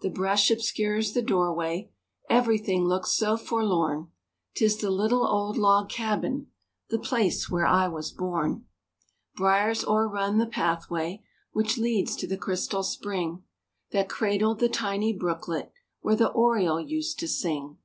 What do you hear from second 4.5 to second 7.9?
'Tis the little old log cabin, The place where I